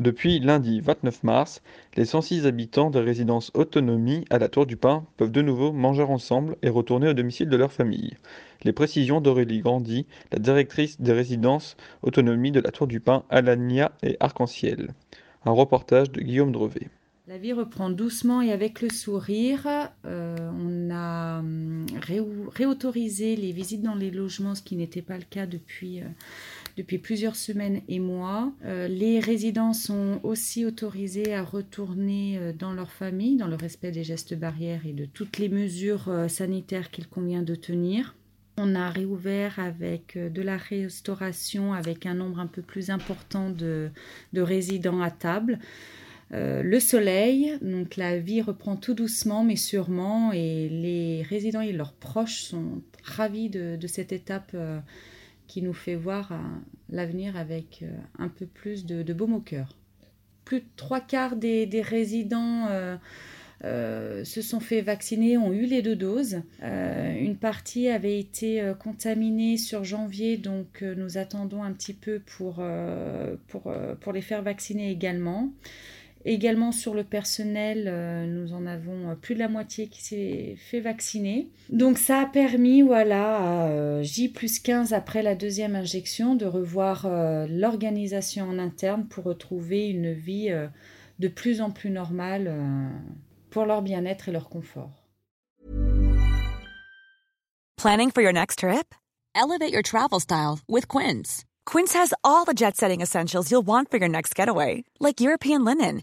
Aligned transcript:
Depuis 0.00 0.40
lundi 0.40 0.80
29 0.80 1.24
mars, 1.24 1.60
les 1.94 2.06
106 2.06 2.46
habitants 2.46 2.88
des 2.88 3.00
résidences 3.00 3.50
Autonomie 3.52 4.24
à 4.30 4.38
la 4.38 4.48
Tour 4.48 4.64
du 4.64 4.78
Pin 4.78 5.04
peuvent 5.18 5.30
de 5.30 5.42
nouveau 5.42 5.72
manger 5.72 6.04
ensemble 6.04 6.56
et 6.62 6.70
retourner 6.70 7.10
au 7.10 7.12
domicile 7.12 7.50
de 7.50 7.56
leur 7.58 7.70
famille. 7.70 8.16
Les 8.62 8.72
précisions 8.72 9.20
d'Aurélie 9.20 9.60
Grandy, 9.60 10.06
la 10.32 10.38
directrice 10.38 11.02
des 11.02 11.12
résidences 11.12 11.76
Autonomie 12.00 12.50
de 12.50 12.60
la 12.60 12.70
Tour 12.70 12.86
du 12.86 13.00
Pin, 13.00 13.24
Alania 13.28 13.92
et 14.02 14.16
Arc-en-Ciel. 14.20 14.94
Un 15.44 15.50
reportage 15.50 16.10
de 16.10 16.22
Guillaume 16.22 16.52
Drevet. 16.52 16.88
La 17.28 17.36
vie 17.36 17.52
reprend 17.52 17.90
doucement 17.90 18.40
et 18.40 18.52
avec 18.52 18.80
le 18.80 18.88
sourire. 18.88 19.68
Euh, 20.06 20.34
on 20.58 20.90
a 20.90 21.42
réautorisé 22.00 23.36
les 23.36 23.52
visites 23.52 23.82
dans 23.82 23.94
les 23.94 24.10
logements, 24.10 24.54
ce 24.54 24.62
qui 24.62 24.76
n'était 24.76 25.02
pas 25.02 25.16
le 25.16 25.24
cas 25.28 25.46
depuis, 25.46 26.00
euh, 26.00 26.04
depuis 26.76 26.98
plusieurs 26.98 27.36
semaines 27.36 27.82
et 27.88 28.00
mois. 28.00 28.52
Euh, 28.64 28.88
les 28.88 29.20
résidents 29.20 29.72
sont 29.72 30.20
aussi 30.22 30.64
autorisés 30.64 31.34
à 31.34 31.42
retourner 31.42 32.52
dans 32.58 32.72
leur 32.72 32.90
famille, 32.90 33.36
dans 33.36 33.46
le 33.46 33.56
respect 33.56 33.90
des 33.90 34.04
gestes 34.04 34.34
barrières 34.34 34.86
et 34.86 34.92
de 34.92 35.04
toutes 35.04 35.38
les 35.38 35.48
mesures 35.48 36.10
sanitaires 36.28 36.90
qu'il 36.90 37.08
convient 37.08 37.42
de 37.42 37.54
tenir. 37.54 38.14
On 38.56 38.74
a 38.74 38.90
réouvert 38.90 39.58
avec 39.58 40.18
de 40.18 40.42
la 40.42 40.56
restauration, 40.56 41.72
avec 41.72 42.06
un 42.06 42.14
nombre 42.14 42.40
un 42.40 42.46
peu 42.46 42.62
plus 42.62 42.90
important 42.90 43.50
de, 43.50 43.90
de 44.32 44.40
résidents 44.40 45.00
à 45.00 45.10
table. 45.10 45.58
Euh, 46.32 46.62
le 46.62 46.78
soleil, 46.78 47.58
donc 47.60 47.96
la 47.96 48.18
vie 48.18 48.40
reprend 48.40 48.76
tout 48.76 48.94
doucement 48.94 49.42
mais 49.42 49.56
sûrement 49.56 50.32
et 50.32 50.68
les 50.68 51.22
résidents 51.22 51.60
et 51.60 51.72
leurs 51.72 51.92
proches 51.92 52.42
sont 52.42 52.82
ravis 53.02 53.48
de, 53.48 53.86
cette 53.88 54.12
étape 54.12 54.52
euh, 54.54 54.78
qui 55.48 55.60
nous 55.60 55.72
fait 55.72 55.96
voir 55.96 56.30
euh, 56.30 56.36
l'avenir 56.88 57.36
avec 57.36 57.84
un 58.18 58.28
peu 58.28 58.46
plus 58.46 58.86
de, 58.86 59.02
de 59.02 59.12
baume 59.12 59.34
au 59.34 59.40
cœur. 59.40 59.76
Plus 60.44 60.60
de 60.60 60.66
trois 60.76 61.00
quarts 61.00 61.34
des, 61.34 61.68
résidents 61.82 62.68
se 63.62 64.42
sont 64.42 64.58
fait 64.58 64.80
vacciner, 64.80 65.36
ont 65.36 65.52
eu 65.52 65.66
les 65.66 65.82
deux 65.82 65.94
doses. 65.94 66.42
une 66.60 67.36
partie 67.36 67.88
avait 67.88 68.18
été 68.18 68.72
contaminée 68.80 69.58
sur 69.58 69.84
janvier, 69.84 70.38
donc 70.38 70.82
nous 70.82 71.18
attendons 71.18 71.62
un 71.62 71.72
petit 71.72 71.94
peu 71.94 72.20
pour, 72.20 72.64
les 74.12 74.22
faire 74.22 74.42
vacciner 74.42 74.90
également. 74.90 75.52
Également 76.26 76.70
sur 76.70 76.92
le 76.92 77.02
personnel, 77.02 77.84
euh, 77.86 78.26
nous 78.26 78.52
en 78.52 78.66
avons 78.66 79.10
euh, 79.10 79.14
plus 79.14 79.34
de 79.34 79.38
la 79.38 79.48
moitié 79.48 79.88
qui 79.88 80.02
s'est 80.02 80.54
fait 80.58 80.80
vacciner. 80.80 81.48
Donc 81.70 81.96
ça 81.96 82.18
a 82.20 82.26
permis, 82.26 82.82
voilà, 82.82 83.38
à 83.38 83.68
euh, 83.68 84.02
J 84.02 84.28
plus 84.28 84.58
15 84.58 84.92
après 84.92 85.22
la 85.22 85.34
deuxième 85.34 85.74
injection, 85.74 86.34
de 86.34 86.44
revoir 86.44 87.08
l'organisation 87.48 88.48
en 88.48 88.58
interne 88.58 89.06
pour 89.06 89.24
retrouver 89.24 89.88
une 89.88 90.12
vie 90.12 90.50
de 91.18 91.28
plus 91.28 91.60
en 91.60 91.70
plus 91.70 91.90
normale 91.90 92.52
pour 93.50 93.64
leur 93.64 93.82
bien-être 93.82 94.28
et 94.28 94.32
leur 94.32 94.48
confort. 94.48 94.90
Planning 97.76 98.10
for 98.10 98.22
your 98.22 98.32
next 98.32 98.58
trip? 98.58 98.94
Elevate 99.34 99.72
your 99.72 99.82
travel 99.82 100.20
style 100.20 100.58
with 100.68 100.86
Quince. 100.86 101.44
Quince 101.64 101.94
has 101.94 102.12
all 102.24 102.44
the 102.44 102.54
jet-setting 102.54 103.00
essentials 103.00 103.50
you'll 103.50 103.66
want 103.66 103.90
for 103.90 103.98
your 103.98 104.08
next 104.08 104.34
getaway, 104.34 104.84
like 104.98 105.20
European 105.20 105.64
linen 105.64 106.02